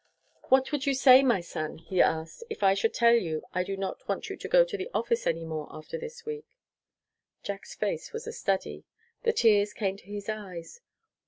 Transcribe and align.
"What 0.49 0.71
would 0.71 0.87
you 0.87 0.95
say, 0.95 1.21
my 1.21 1.41
son," 1.41 1.77
he 1.77 2.01
asked, 2.01 2.43
"if 2.49 2.63
I 2.63 2.73
should 2.73 2.91
tell 2.91 3.13
you 3.13 3.43
I 3.53 3.63
do 3.63 3.77
not 3.77 4.07
want 4.09 4.31
you 4.31 4.35
to 4.35 4.47
go 4.47 4.63
to 4.65 4.75
the 4.75 4.89
office 4.95 5.27
any 5.27 5.45
more 5.45 5.67
after 5.69 5.95
this 5.95 6.25
week?" 6.25 6.47
Jack's 7.43 7.75
face 7.75 8.11
was 8.11 8.25
a 8.25 8.33
study. 8.33 8.83
The 9.21 9.31
tears 9.33 9.73
came 9.73 9.97
to 9.97 10.05
his 10.05 10.27
eyes. 10.27 10.81